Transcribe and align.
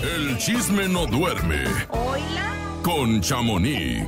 El 0.00 0.38
chisme 0.38 0.88
no 0.88 1.06
duerme 1.06 1.64
Hola. 1.90 2.54
con 2.82 3.20
Chamonix. 3.20 4.06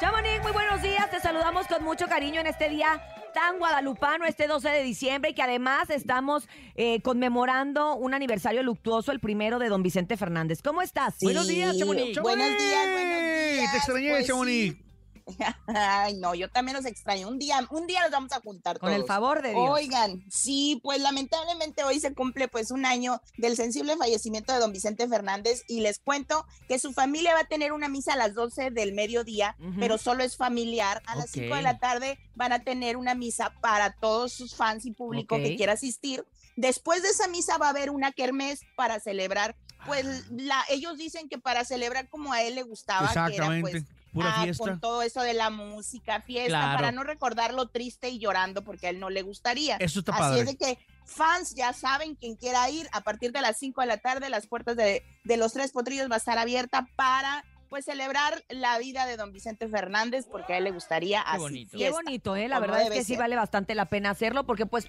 Chamonix, 0.00 0.42
muy 0.42 0.52
buenos 0.52 0.80
días. 0.80 1.10
Te 1.10 1.20
saludamos 1.20 1.66
con 1.66 1.84
mucho 1.84 2.06
cariño 2.06 2.40
en 2.40 2.46
este 2.46 2.70
día 2.70 3.02
tan 3.34 3.58
guadalupano, 3.58 4.24
este 4.24 4.46
12 4.46 4.70
de 4.70 4.82
diciembre, 4.82 5.30
y 5.32 5.34
que 5.34 5.42
además 5.42 5.90
estamos 5.90 6.48
eh, 6.76 7.02
conmemorando 7.02 7.94
un 7.94 8.14
aniversario 8.14 8.62
luctuoso, 8.62 9.12
el 9.12 9.20
primero 9.20 9.58
de 9.58 9.68
don 9.68 9.82
Vicente 9.82 10.16
Fernández. 10.16 10.62
¿Cómo 10.62 10.80
estás? 10.80 11.16
Buenos 11.20 11.46
días, 11.46 11.76
Chamonix. 11.78 12.18
Buenos 12.20 12.46
días, 12.46 12.90
buenos 12.90 13.22
días. 13.22 13.70
Te 13.70 13.76
extrañé, 13.76 14.10
Pues 14.10 14.26
Chamonix. 14.26 14.72
sí. 14.74 14.87
Ay, 15.66 16.14
no, 16.16 16.34
yo 16.34 16.48
también 16.50 16.76
los 16.76 16.86
extraño. 16.86 17.28
Un 17.28 17.38
día, 17.38 17.66
un 17.70 17.86
día 17.86 18.02
los 18.02 18.10
vamos 18.10 18.32
a 18.32 18.40
juntar 18.40 18.78
Con 18.78 18.90
el 18.90 18.96
todos. 18.98 19.08
favor 19.08 19.42
de 19.42 19.50
Dios. 19.50 19.70
Oigan, 19.70 20.24
sí, 20.30 20.80
pues 20.82 21.00
lamentablemente 21.00 21.84
hoy 21.84 22.00
se 22.00 22.14
cumple 22.14 22.48
pues 22.48 22.70
un 22.70 22.86
año 22.86 23.20
del 23.36 23.56
sensible 23.56 23.96
fallecimiento 23.96 24.52
de 24.52 24.58
don 24.60 24.72
Vicente 24.72 25.06
Fernández 25.08 25.62
y 25.68 25.80
les 25.80 25.98
cuento 25.98 26.46
que 26.68 26.78
su 26.78 26.92
familia 26.92 27.34
va 27.34 27.40
a 27.40 27.44
tener 27.48 27.72
una 27.72 27.88
misa 27.88 28.14
a 28.14 28.16
las 28.16 28.34
12 28.34 28.70
del 28.70 28.92
mediodía, 28.92 29.56
Ujú. 29.60 29.80
pero 29.80 29.98
solo 29.98 30.24
es 30.24 30.36
familiar. 30.36 31.02
A 31.06 31.16
las 31.16 31.26
Ok. 31.26 31.30
5 31.34 31.54
de 31.56 31.62
la 31.62 31.78
tarde 31.78 32.18
van 32.34 32.52
a 32.52 32.60
tener 32.64 32.96
una 32.96 33.14
misa 33.14 33.52
para 33.60 33.92
todos 33.94 34.32
sus 34.32 34.54
fans 34.56 34.86
y 34.86 34.92
público 34.92 35.36
Ok. 35.36 35.42
que 35.42 35.56
quiera 35.56 35.74
asistir. 35.74 36.24
Después 36.56 37.02
de 37.02 37.10
esa 37.10 37.28
misa 37.28 37.56
va 37.58 37.66
a 37.66 37.70
haber 37.70 37.90
una 37.90 38.10
kermés 38.12 38.60
para 38.76 38.98
celebrar, 38.98 39.56
pues 39.86 40.04
Ah. 40.06 40.22
la, 40.30 40.64
ellos 40.70 40.96
dicen 40.98 41.28
que 41.28 41.38
para 41.38 41.64
celebrar 41.64 42.08
como 42.08 42.32
a 42.32 42.42
él 42.42 42.56
le 42.56 42.62
gustaba, 42.64 43.08
que 43.28 43.36
era 43.36 43.46
pues 43.60 43.84
Pura 44.12 44.32
ah, 44.36 44.42
fiesta. 44.44 44.64
con 44.64 44.80
todo 44.80 45.02
eso 45.02 45.20
de 45.22 45.34
la 45.34 45.50
música, 45.50 46.20
fiesta, 46.22 46.58
Claro. 46.58 46.76
para 46.76 46.92
no 46.92 47.02
recordarlo 47.04 47.66
triste 47.68 48.08
y 48.08 48.18
llorando 48.18 48.64
porque 48.64 48.86
a 48.86 48.90
él 48.90 49.00
no 49.00 49.10
le 49.10 49.22
gustaría. 49.22 49.76
Eso 49.76 50.00
está 50.00 50.12
Así 50.12 50.20
padre. 50.20 50.40
es 50.40 50.46
de 50.46 50.56
que 50.56 50.78
fans 51.04 51.54
ya 51.54 51.72
saben, 51.72 52.14
quien 52.14 52.36
quiera 52.36 52.68
ir, 52.70 52.88
a 52.92 53.02
partir 53.02 53.32
de 53.32 53.40
las 53.40 53.58
5 53.58 53.80
de 53.80 53.86
la 53.86 53.98
tarde, 53.98 54.28
las 54.30 54.46
puertas 54.46 54.76
de, 54.76 55.02
de 55.24 55.36
los 55.36 55.52
Tres 55.52 55.72
Potrillos 55.72 56.10
va 56.10 56.14
a 56.14 56.18
estar 56.18 56.38
abierta 56.38 56.86
para 56.96 57.44
pues 57.68 57.84
celebrar 57.84 58.42
la 58.48 58.78
vida 58.78 59.04
de 59.04 59.16
don 59.16 59.32
Vicente 59.32 59.68
Fernández 59.68 60.26
porque 60.30 60.54
a 60.54 60.58
él 60.58 60.64
le 60.64 60.70
gustaría 60.70 61.20
así 61.20 61.38
bonito. 61.38 61.72
Qué 61.72 61.78
fiesta. 61.78 62.02
bonito, 62.02 62.36
¿eh? 62.36 62.48
La 62.48 62.60
verdad 62.60 62.82
es 62.82 62.90
que 62.90 63.04
sí 63.04 63.16
vale 63.16 63.36
bastante 63.36 63.74
la 63.74 63.84
pena 63.86 64.10
hacerlo 64.10 64.44
porque 64.44 64.66
pues... 64.66 64.88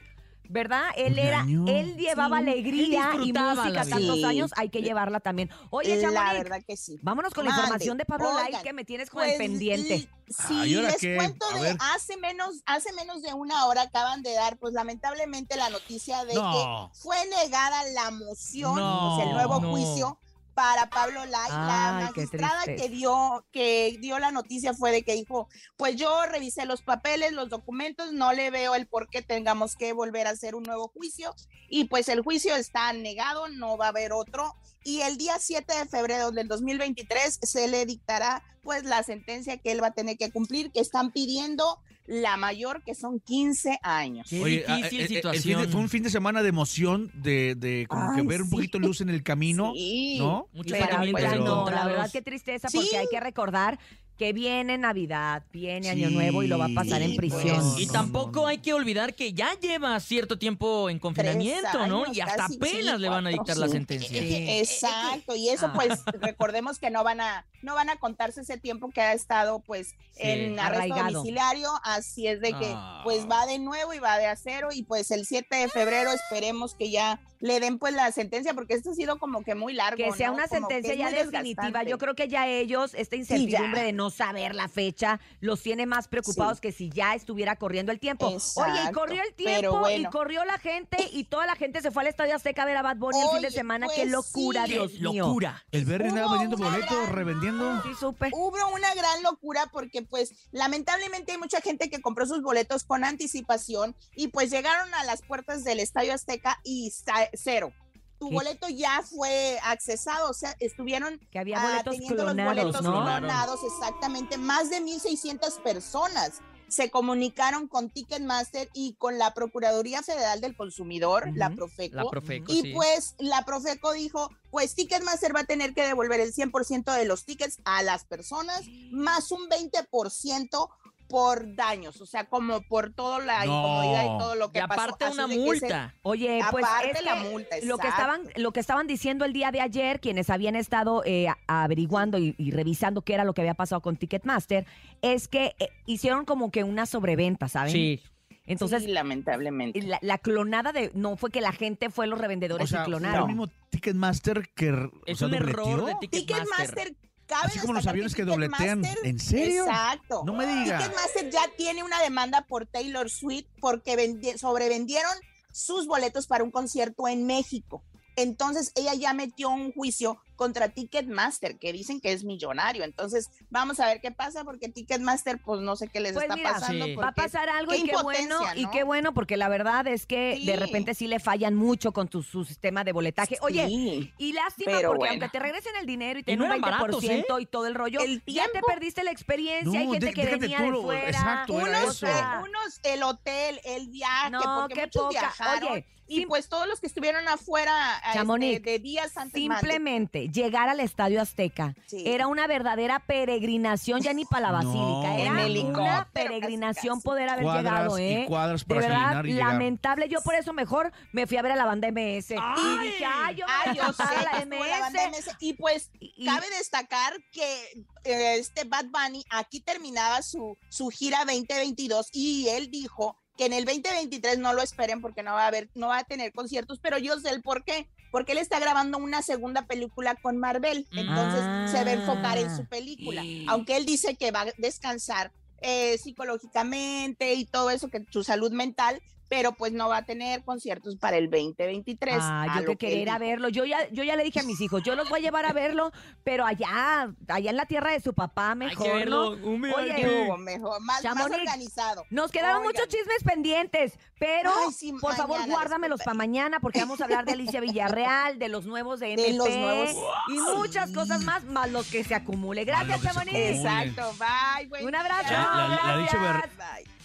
¿Verdad? 0.52 0.86
Él 0.96 1.14
Un 1.14 1.20
era, 1.20 1.40
año. 1.42 1.66
él 1.68 1.96
llevaba 1.96 2.38
Sí. 2.40 2.44
alegría 2.50 3.12
Él 3.14 3.22
y 3.24 3.34
música 3.34 3.54
la 3.54 3.64
vida. 3.70 3.86
tantos 3.86 4.16
Sí. 4.16 4.26
años, 4.26 4.52
hay 4.58 4.70
que 4.70 4.82
llevarla 4.82 5.20
también. 5.20 5.52
Oye, 5.70 5.96
la 5.96 6.02
Chamonix, 6.12 6.44
verdad 6.44 6.62
que 6.68 6.76
sí. 6.76 6.98
vámonos 7.04 7.36
con 7.36 7.46
la 7.46 7.52
información 7.52 7.98
de 8.00 8.06
Pablo 8.06 8.34
Lai 8.34 8.52
que 8.64 8.74
me 8.74 8.84
tienes 8.84 9.12
con 9.12 9.20
Pues, 9.22 9.34
el 9.34 9.38
pendiente. 9.38 9.94
l- 9.96 10.10
Sí, 10.28 10.44
Ay, 10.60 10.76
¿ahora 10.76 10.88
les 10.90 10.98
qué? 10.98 11.16
cuento 11.18 11.46
A 11.52 11.56
de 11.56 11.62
ver. 11.62 11.78
hace 11.96 12.18
menos, 12.18 12.62
hace 12.68 12.92
menos 12.94 13.22
de 13.24 13.34
una 13.34 13.66
hora 13.68 13.84
acaban 13.84 14.22
de 14.24 14.34
dar, 14.34 14.58
pues 14.58 14.74
lamentablemente 14.74 15.56
la 15.56 15.70
noticia 15.70 16.24
de 16.26 16.34
No. 16.36 16.92
que 16.92 17.00
fue 17.00 17.16
negada 17.28 17.84
la 17.94 18.12
moción, 18.12 18.76
No, 18.76 19.14
pues, 19.16 19.28
el 19.28 19.34
nuevo 19.34 19.60
no. 19.60 19.70
juicio 19.72 20.20
para 20.60 20.90
Pablo 20.90 21.26
Lai. 21.26 21.50
la 21.50 22.00
Ay, 22.00 22.04
magistrada 22.04 22.66
que 22.66 22.90
dio, 22.90 23.46
que 23.54 23.98
dio 24.02 24.20
la 24.20 24.32
noticia 24.32 24.74
fue 24.74 24.92
de 24.92 25.04
que 25.04 25.14
dijo, 25.14 25.48
pues 25.78 25.96
yo 25.96 26.26
revisé 26.26 26.66
los 26.66 26.82
papeles, 26.82 27.32
los 27.32 27.48
documentos, 27.50 28.12
no 28.12 28.34
le 28.34 28.52
veo 28.52 28.76
el 28.76 28.86
por 28.86 29.10
qué 29.10 29.22
tengamos 29.22 29.78
que 29.78 29.94
volver 29.94 30.28
a 30.28 30.32
hacer 30.32 30.56
un 30.56 30.64
nuevo 30.64 30.90
juicio. 30.90 31.34
Y 31.70 31.86
pues 31.86 32.10
el 32.10 32.24
juicio 32.24 32.58
está 32.58 32.92
negado, 32.92 33.48
no 33.48 33.78
va 33.78 33.86
a 33.86 33.90
haber 33.90 34.12
otro. 34.12 34.54
Y 34.84 35.00
el 35.00 35.18
día 35.18 35.38
7 35.40 35.74
de 35.78 35.86
febrero 35.86 36.32
del 36.32 36.50
2023 36.50 37.40
se 37.42 37.70
le 37.70 37.86
dictará 37.86 38.44
pues 38.62 38.84
la 38.84 39.02
sentencia 39.04 39.56
que 39.56 39.72
él 39.72 39.82
va 39.82 39.88
a 39.88 39.92
tener 39.92 40.18
que 40.18 40.30
cumplir, 40.30 40.74
que 40.74 40.82
están 40.82 41.14
pidiendo 41.14 41.80
la 42.10 42.38
mayor, 42.38 42.82
que 42.84 42.96
son 42.96 43.20
15 43.20 43.78
años. 43.84 44.28
Qué 44.30 44.42
Oye, 44.42 44.66
ah, 44.68 44.78
difícil 44.78 45.00
eh, 45.00 45.02
eh, 45.02 45.04
el 45.04 45.08
fin 45.08 45.16
de- 45.16 45.16
situación. 45.38 45.70
fue 45.72 45.82
un 45.82 45.90
fin 45.90 46.02
de 46.04 46.10
semana 46.10 46.42
de 46.42 46.50
emoción, 46.50 47.12
de, 47.14 47.54
de 47.56 47.86
como 47.88 48.14
que 48.16 48.22
Ay, 48.22 48.26
ver 48.28 48.42
un 48.42 48.50
sí. 48.50 48.56
poquito 48.56 48.80
luz 48.80 49.02
en 49.02 49.10
el 49.10 49.22
camino, 49.22 49.74
Sí. 49.76 50.18
¿no? 50.18 50.48
Muchos 50.54 50.72
Pero 50.78 50.98
pero- 51.14 51.44
no, 51.46 51.70
la 51.70 51.86
verdad 51.86 52.10
qué 52.12 52.22
tristeza 52.24 52.68
Sí. 52.68 52.78
porque 52.78 52.98
hay 52.98 53.06
que 53.12 53.20
recordar 53.20 53.80
que 54.20 54.34
viene 54.34 54.78
Navidad, 54.78 55.44
viene 55.52 55.90
Año. 55.90 56.10
Nuevo 56.10 56.44
y 56.44 56.48
lo 56.48 56.60
va 56.60 56.66
a 56.66 56.70
pasar 56.76 57.02
en 57.02 57.12
Sí, 57.12 57.18
prisión. 57.18 57.42
pues. 57.72 57.80
Y 57.80 57.88
tampoco 57.88 58.46
hay 58.48 58.58
que 58.58 58.74
olvidar 58.74 59.16
que 59.16 59.32
ya 59.34 59.58
lleva 59.60 59.98
cierto 60.02 60.38
tiempo 60.38 60.90
en 60.90 61.00
confinamiento, 61.00 61.88
¿no? 61.88 62.04
Y 62.14 62.20
hasta 62.20 62.46
apenas 62.46 62.96
sí, 62.98 63.02
le 63.02 63.08
van 63.10 63.26
a 63.26 63.30
dictar 63.30 63.56
la 63.58 63.70
sentencia. 63.70 64.22
Sí. 64.22 64.46
Exacto, 64.60 65.36
y 65.36 65.48
eso 65.50 65.68
Ah. 65.68 65.74
pues 65.74 66.00
recordemos 66.22 66.80
que 66.80 66.90
no 66.92 67.04
van 67.04 67.22
a 67.22 67.46
no 67.62 67.76
van 67.76 67.90
a 67.90 67.98
contarse 67.98 68.40
ese 68.42 68.58
tiempo 68.58 68.90
que 68.90 69.02
ha 69.02 69.12
estado 69.14 69.60
pues 69.60 69.94
en 70.16 70.58
arresto 70.60 70.84
Arraigado. 70.94 71.12
domiciliario, 71.12 71.70
así 71.84 72.26
es 72.28 72.40
de 72.40 72.54
que 72.54 72.72
Ah. 72.74 73.02
pues 73.04 73.30
va 73.30 73.46
de 73.48 73.60
nuevo 73.60 73.94
y 73.94 74.00
va 74.00 74.18
de 74.18 74.28
acero 74.28 74.70
y 74.74 74.84
pues 74.84 75.12
el 75.12 75.26
7 75.26 75.56
de 75.58 75.68
febrero 75.70 76.10
esperemos 76.12 76.74
que 76.76 76.90
ya 76.90 77.20
le 77.40 77.60
den 77.60 77.80
pues 77.80 77.94
la 77.94 78.12
sentencia 78.12 78.54
porque 78.54 78.74
esto 78.74 78.92
ha 78.92 78.94
sido 78.94 79.18
como 79.18 79.44
que 79.44 79.56
muy 79.56 79.74
largo, 79.74 79.98
Que 79.98 80.12
sea 80.12 80.28
¿no? 80.28 80.34
una 80.36 80.48
Como 80.48 80.68
sentencia 80.68 80.94
ya 80.96 81.10
definitiva. 81.12 81.84
Yo 81.84 81.98
creo 81.98 82.14
que 82.16 82.28
ya 82.28 82.48
ellos, 82.48 82.94
esta 82.94 83.16
incertidumbre 83.16 83.82
de 83.84 83.94
no 83.94 84.10
saber 84.10 84.56
la 84.56 84.68
fecha, 84.68 85.20
los 85.40 85.62
tiene 85.62 85.86
más 85.86 86.08
preocupados 86.08 86.58
Sí. 86.58 86.62
que 86.62 86.72
si 86.72 86.90
ya 86.90 87.16
estuviera 87.16 87.56
corriendo 87.56 87.92
el 87.92 88.00
tiempo. 88.00 88.28
Oye, 88.28 88.80
y 88.90 88.92
corrió 88.92 89.24
el 89.24 89.34
tiempo 89.34 89.80
bueno. 89.80 90.10
y 90.10 90.12
corrió 90.12 90.44
la 90.46 90.58
gente 90.58 90.98
y 91.14 91.24
toda 91.26 91.46
la 91.46 91.56
gente 91.56 91.82
se 91.82 91.92
fue 91.92 92.04
al 92.04 92.08
Estadio 92.08 92.36
Azteca 92.36 92.64
a 92.64 92.66
ver 92.66 92.78
a 92.78 92.82
Bad 92.82 92.98
Bunny 92.98 93.20
el 93.22 93.30
fin 93.30 93.42
de 93.42 93.52
semana. 93.52 93.86
pues 93.86 93.98
Qué 93.98 94.06
locura, 94.06 94.66
sí. 94.66 94.74
Dios 94.74 94.92
¡Qué 94.92 95.00
mío. 95.00 95.28
locura! 95.28 95.64
El 95.72 95.86
Berry 95.86 96.10
andaba 96.10 96.28
Hubo 96.28 96.40
vendiendo 96.40 96.58
boletos, 96.58 96.98
gran- 97.04 97.14
revendiendo. 97.16 97.84
Sí, 97.84 97.90
supe. 98.00 98.30
Hubo 98.34 98.58
una 98.76 98.94
gran 98.96 99.24
locura 99.24 99.68
porque 99.72 100.02
pues 100.02 100.34
lamentablemente 100.52 101.32
hay 101.32 101.38
mucha 101.38 101.62
gente 101.62 101.90
que 101.90 102.02
compró 102.02 102.26
sus 102.26 102.42
boletos 102.42 102.84
con 102.84 103.04
anticipación 103.06 103.96
y 104.16 104.28
pues 104.28 104.50
llegaron 104.52 104.94
a 104.94 105.04
las 105.06 105.22
puertas 105.22 105.64
del 105.64 105.80
Estadio 105.80 106.14
Azteca 106.14 106.60
y 106.64 106.92
cero. 107.34 107.74
Tu 108.20 108.28
¿Qué? 108.28 108.36
boleto 108.36 108.68
ya 108.68 109.02
fue 109.02 109.60
accesado, 109.64 110.30
o 110.30 110.34
sea, 110.34 110.54
estuvieron 110.60 111.20
Que 111.32 111.40
había 111.40 111.58
ah, 111.58 111.70
boletos 111.70 111.94
teniendo 111.94 112.26
los 112.26 112.36
boletos 112.36 112.82
¿no? 112.82 112.92
clonados, 112.92 113.62
exactamente. 113.64 114.38
Más 114.38 114.70
de 114.70 114.82
1.600 114.82 115.62
personas 115.62 116.42
se 116.70 116.92
comunicaron 116.92 117.68
con 117.68 117.90
Ticketmaster 117.90 118.70
y 118.74 118.94
con 118.94 119.18
la 119.18 119.34
Procuraduría 119.34 120.04
Federal 120.04 120.40
del 120.40 120.56
Consumidor, 120.56 121.30
la. 121.36 121.50
Profeco. 121.50 121.96
La 121.96 122.10
Profeco, 122.10 122.52
Y 122.52 122.62
sí. 122.62 122.74
pues 122.74 123.16
la 123.18 123.44
Profeco 123.44 123.92
dijo, 123.92 124.30
pues 124.52 124.76
Ticketmaster 124.76 125.36
va 125.36 125.42
a 125.42 125.46
tener 125.46 125.74
que 125.74 125.86
devolver 125.86 126.20
el 126.20 126.34
100% 126.34 126.96
de 126.96 127.06
los 127.06 127.26
tickets 127.26 127.58
a 127.66 127.84
las 127.84 128.06
personas, 128.06 128.64
más 128.92 129.32
un 129.32 129.50
20% 129.50 130.70
por 131.10 131.56
daños, 131.56 132.00
o 132.00 132.06
sea, 132.06 132.26
como 132.26 132.62
por 132.62 132.94
toda 132.94 133.20
la 133.20 133.44
No. 133.44 133.60
incomodidad 133.60 134.04
y 134.04 134.18
todo 134.20 134.36
lo 134.36 134.46
Y 134.46 134.52
que 134.52 134.60
pasó. 134.62 134.74
aparte 134.82 135.06
una 135.10 135.28
multa. 135.28 135.96
Oye, 136.04 136.40
pues 136.52 136.64
Aparte 136.66 136.92
es 137.00 137.04
la 137.04 137.22
que 137.24 137.30
multa, 137.30 137.56
lo 137.64 137.78
que 137.80 137.88
estaban 137.88 138.22
lo 138.38 138.52
que 138.54 138.60
estaban 138.62 138.88
diciendo 138.88 139.26
el 139.26 139.34
día 139.34 139.52
de 139.52 139.60
ayer 139.60 140.00
quienes 140.00 140.30
habían 140.30 140.56
estado 140.56 141.04
eh, 141.06 141.28
averiguando 141.48 142.18
y, 142.20 142.36
y 142.38 142.52
revisando 142.52 143.02
qué 143.02 143.16
era 143.16 143.24
lo 143.26 143.34
que 143.34 143.42
había 143.42 143.56
pasado 143.56 143.82
con 143.82 143.98
Ticketmaster 143.98 144.66
es 145.02 145.28
que 145.28 145.56
eh, 145.60 145.70
hicieron 145.86 146.24
como 146.26 146.52
que 146.52 146.64
una 146.64 146.86
sobreventa, 146.86 147.48
¿saben? 147.50 147.72
Sí. 147.74 148.02
Entonces 148.46 148.84
Sí, 148.84 148.90
lamentablemente. 148.92 149.82
la, 149.84 150.00
la 150.02 150.18
clonada 150.18 150.72
de 150.72 150.92
no 150.96 151.18
fue 151.18 151.30
que 151.30 151.42
la 151.42 151.52
gente 151.52 151.90
fue 151.92 152.08
los 152.08 152.18
O 152.18 152.22
revendedores 152.22 152.70
sea, 152.70 152.82
y 152.82 152.86
fue 152.86 152.94
el 152.94 153.00
clonaron. 153.02 153.28
mismo 153.28 153.48
Ticketmaster 153.70 154.50
que 154.56 154.72
o 154.72 154.92
Es 155.06 155.20
sea, 155.20 155.28
un 155.28 155.36
error 155.36 155.86
de 155.86 155.96
Ticketmaster. 156.08 156.10
Ticketmaster, 156.10 156.96
cabe 157.30 157.48
Así 157.48 157.60
como 157.60 157.74
los 157.74 157.88
aviones 157.88 158.14
que 158.16 158.26
dobletean. 158.26 158.84
¿En 159.04 159.20
serio? 159.20 159.64
Exacto. 159.66 160.24
No 160.26 160.34
me 160.34 160.46
diga. 160.46 160.80
Ticketmaster 160.80 161.30
ya 161.30 161.48
tiene 161.56 161.84
una 161.84 162.02
demanda 162.02 162.46
por 162.48 162.66
Taylor 162.66 163.10
Swift 163.10 163.46
porque 163.62 163.96
vendi- 163.96 164.38
sobrevendieron 164.38 165.12
sus 165.54 165.88
boletos 165.88 166.28
para 166.28 166.44
un 166.44 166.52
concierto 166.52 167.08
en 167.08 167.26
México. 167.26 167.82
Entonces 168.16 168.72
ella 168.76 168.94
ya 168.96 169.14
metió 169.14 169.50
un 169.50 169.72
juicio 169.72 170.20
contra 170.40 170.70
Ticketmaster, 170.70 171.60
que 171.60 171.74
dicen 171.74 172.00
que 172.00 172.14
es 172.14 172.24
millonario. 172.24 172.86
Entonces 172.86 173.30
vamos 173.50 173.82
a 173.82 173.88
ver 173.88 174.00
qué 174.00 174.10
pasa, 174.10 174.46
porque 174.46 174.70
Ticketmaster, 174.70 175.38
pues 175.42 175.60
no 175.60 175.76
sé 175.76 175.90
qué 175.90 176.00
les 176.00 176.14
Pues 176.14 176.24
está 176.24 176.36
mira, 176.38 176.54
pasando. 176.54 176.86
Sí. 176.86 176.96
Va 176.96 177.10
a 177.10 177.12
pasar 177.12 177.50
algo 177.50 177.74
qué 177.74 177.80
y 177.80 177.84
qué 177.84 177.96
bueno, 178.02 178.40
y 178.56 178.66
qué 178.70 178.84
bueno, 178.86 179.14
porque 179.14 179.36
la 179.36 179.50
verdad 179.50 179.86
es 179.88 180.06
que 180.06 180.40
de 180.46 180.56
repente 180.56 180.94
sí 180.94 181.08
le 181.08 181.20
fallan 181.20 181.56
mucho 181.56 181.92
con 181.92 182.08
tu, 182.08 182.24
su 182.24 182.46
sistema 182.46 182.86
de 182.86 182.94
boletaje. 182.94 183.38
Oye, 183.42 183.68
Sí. 183.68 184.14
y 184.18 184.32
lástima 184.32 184.72
Pero 184.72 184.88
porque 184.92 185.00
bueno. 185.00 185.12
aunque 185.16 185.30
te 185.30 185.40
regresen 185.40 185.76
el 185.76 185.86
dinero 185.86 186.20
y 186.20 186.24
te 186.24 186.32
den 186.32 186.40
no 186.40 186.46
un 186.46 186.52
eran 186.52 186.62
20% 186.62 186.72
baratos, 186.80 187.04
¿eh? 187.04 187.26
y 187.42 187.46
todo 187.46 187.68
el 187.68 187.76
rollo, 187.76 188.00
El 188.00 188.24
ya 188.26 188.46
te 188.54 188.62
perdiste 188.62 189.04
la 189.04 189.12
experiencia. 189.12 189.78
Hay 189.78 189.88
No, 189.88 189.92
gente 189.92 190.06
de- 190.08 190.14
que 190.14 190.26
venía 190.26 190.58
tú 190.60 190.64
de 190.64 190.82
fuera. 190.84 191.10
exacto, 191.10 191.54
unos, 191.54 192.02
eh, 192.04 192.08
unos, 192.44 192.80
el 192.84 193.04
hotel, 193.04 193.60
el 193.66 193.90
viaje, 193.90 194.30
No, 194.32 194.42
porque 194.62 194.74
qué 194.76 194.82
muchos 194.84 195.02
poca. 195.04 195.20
viajaron. 195.20 195.72
Oye, 195.74 195.86
y 196.12 196.26
pues 196.26 196.50
todos 196.50 196.68
los 196.68 196.80
que 196.80 196.88
estuvieron 196.88 197.28
afuera 197.28 197.98
este, 198.04 198.18
Chamonix, 198.18 198.64
de 198.64 198.80
días 198.80 199.16
antes. 199.16 199.40
Simplemente 199.40 200.28
llegar 200.32 200.70
al 200.70 200.80
Estadio 200.80 201.22
Azteca 201.22 201.76
Sí. 201.88 202.04
era 202.06 202.28
una 202.28 202.48
verdadera 202.48 203.00
peregrinación, 203.00 204.02
ya 204.02 204.14
ni 204.14 204.26
para 204.26 204.48
la 204.48 204.52
basílica. 204.52 205.18
Era 205.18 205.32
una 205.32 206.10
peregrinación 206.14 206.96
casi, 206.96 207.00
casi. 207.00 207.04
poder 207.04 207.30
haber 207.30 207.44
Cuadras 207.44 207.64
llegado, 207.74 208.00
y 208.00 208.04
¿eh? 208.04 208.28
De 208.30 208.76
verdad, 208.76 209.24
llegar. 209.24 209.54
lamentable. 209.54 210.10
Yo 210.10 210.22
por 210.22 210.36
eso 210.36 210.54
mejor 210.54 210.92
me 211.14 211.28
fui 211.28 211.38
a 211.38 211.42
ver 211.42 211.52
a 211.54 211.56
la 211.56 211.66
banda 211.66 211.88
MS. 211.92 212.32
Y 212.36 212.78
dije, 212.84 213.06
ay, 213.06 213.36
yo 213.36 213.46
me 213.48 213.66
voy 213.66 213.76
yo 213.76 213.84
a 213.84 213.94
sé 213.94 214.04
la 214.24 214.40
estuvo 214.40 214.66
la 214.66 214.80
banda 214.80 215.04
MS. 215.10 215.36
Y 215.40 215.54
pues 215.54 215.92
Y- 216.00 216.14
y- 216.18 216.26
cabe 216.26 216.46
destacar 216.58 217.14
que 217.32 217.84
eh, 218.04 218.36
este 218.40 218.64
Bad 218.64 218.86
Bunny 218.86 219.24
aquí 219.30 219.60
terminaba 219.60 220.22
su, 220.22 220.58
su 220.70 220.90
gira 220.90 221.20
2022 221.26 222.10
y 222.14 222.48
él 222.50 222.70
dijo 222.72 223.18
que 223.40 223.46
en 223.46 223.54
el 223.54 223.64
2023 223.64 224.38
no 224.40 224.54
lo 224.54 224.62
esperen 224.62 225.00
porque 225.00 225.24
no 225.24 225.32
va 225.32 225.46
a 225.46 225.48
haber, 225.48 225.70
no 225.74 225.88
va 225.88 226.00
a 226.00 226.04
tener 226.04 226.34
conciertos, 226.34 226.78
pero 226.82 226.98
yo 226.98 227.18
sé 227.22 227.30
el 227.30 227.42
por 227.42 227.64
qué, 227.64 227.88
porque 228.12 228.34
él 228.34 228.38
está 228.38 228.60
grabando 228.60 228.98
una 228.98 229.22
segunda 229.22 229.66
película 229.66 230.16
con 230.16 230.38
Marvel, 230.38 230.86
entonces 230.92 231.72
se 231.72 231.86
va 231.86 231.90
a 231.90 231.94
enfocar 231.94 232.38
en 232.38 232.54
su 232.54 232.66
película, 232.66 233.24
aunque 233.48 233.78
él 233.78 233.86
dice 233.86 234.16
que 234.16 234.32
va 234.32 234.42
a 234.42 234.48
descansar 234.58 235.32
eh, 235.62 235.98
psicológicamente 236.00 237.34
y 237.34 237.46
todo 237.46 237.70
eso, 237.70 237.88
que 237.88 238.06
su 238.10 238.26
salud 238.26 238.52
mental, 238.52 239.02
pero 239.30 239.54
pues 239.54 239.72
no 239.72 239.88
va 239.90 239.98
a 239.98 240.06
tener 240.06 240.44
conciertos 240.44 240.96
para 240.98 241.18
el 241.18 241.30
2023. 241.30 242.18
Ah, 242.20 242.56
yo 242.56 242.62
lo 242.62 242.68
que 242.72 242.78
quería 242.88 243.02
ir 243.04 243.10
a 243.12 243.18
verlo. 243.20 243.48
Yo 243.50 243.64
ya, 243.64 243.88
yo 243.92 244.04
ya 244.04 244.16
le 244.16 244.24
dije 244.24 244.40
a 244.40 244.44
mis 244.44 244.60
hijos, 244.60 244.82
yo 244.84 244.96
los 244.96 245.08
voy 245.10 245.20
a 245.20 245.22
llevar 245.22 245.46
a 245.46 245.54
verlo, 245.54 245.92
pero 246.24 246.46
allá, 246.46 247.14
allá 247.28 247.50
en 247.52 247.56
la 247.56 247.66
tierra 247.68 247.92
de 247.92 248.00
su 248.02 248.14
papá, 248.14 248.50
Hay 248.52 248.58
mejor, 248.58 248.86
que 248.88 248.94
verlo. 248.94 249.36
¿no? 249.36 249.48
Un 249.48 249.66
Oye, 249.66 249.94
mejor, 250.40 250.40
más, 250.40 250.60
más 250.82 251.02
Chamonix, 251.04 251.38
organizado. 251.40 252.04
Nos 252.10 252.32
quedaron 252.32 252.58
Oigan. 252.62 252.74
muchos 252.74 252.88
chismes 252.88 253.24
pendientes, 253.24 253.98
pero 254.18 254.52
Ay, 254.68 254.74
sí, 254.74 254.94
por 255.00 255.16
favor 255.16 255.40
guárdamelos 255.48 256.02
para 256.02 256.16
mañana 256.16 256.60
porque 256.60 256.80
vamos 256.80 257.00
a 257.00 257.04
hablar 257.04 257.26
de 257.26 257.34
Alicia 257.34 257.60
Villarreal, 257.62 258.40
de 258.40 258.50
los 258.50 258.66
nuevos 258.66 259.00
de 259.00 259.14
MP 259.14 259.32
De 259.32 259.38
los 259.38 259.48
nuevos. 259.50 259.96
y 260.30 260.40
muchas 260.58 260.92
cosas 260.92 261.22
más, 261.24 261.44
más 261.44 261.70
los 261.72 261.88
que 261.90 262.04
se 262.04 262.16
acumule. 262.16 262.66
Gracias, 262.66 263.04
lo 263.04 263.10
Chamonix. 263.10 263.36
Exacto, 263.36 264.12
bye. 264.18 264.68
buen 264.68 264.86
Un 264.88 264.96
abrazo. 264.96 265.30
día. 265.30 265.38
La- 265.40 265.68
la- 265.68 265.76
la 265.84 265.94
Alicia 265.94 266.20
gracias. 266.20 266.99